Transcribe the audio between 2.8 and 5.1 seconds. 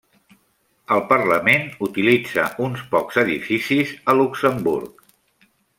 pocs edificis a Luxemburg.